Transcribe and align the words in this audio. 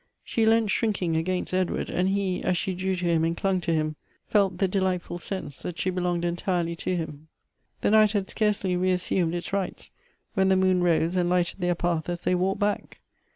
She 0.23 0.47
leant 0.47 0.69
shiinking 0.69 1.15
against 1.15 1.53
Edward, 1.53 1.87
and 1.91 2.09
lie, 2.15 2.41
as 2.43 2.57
she 2.57 2.73
drew 2.73 2.95
to 2.95 3.05
him 3.05 3.23
and 3.23 3.37
clung 3.37 3.61
to 3.61 3.71
him, 3.71 3.95
felt 4.25 4.57
the 4.57 4.67
delightful 4.67 5.19
sense 5.19 5.61
that 5.61 5.77
she 5.77 5.91
belonged 5.91 6.25
entirely 6.25 6.75
to 6.77 6.95
him. 6.95 7.27
The 7.81 7.91
night 7.91 8.13
had 8.13 8.27
scarcely 8.27 8.75
reassumed 8.75 9.35
its 9.35 9.53
rights, 9.53 9.91
when 10.33 10.49
the 10.49 10.55
moon 10.57 10.81
rose 10.81 11.15
and 11.15 11.29
lighted 11.29 11.59
their 11.61 11.75
path 11.75 12.09
as 12.09 12.21
they 12.21 12.33
walked 12.33 12.59
back. 12.59 12.99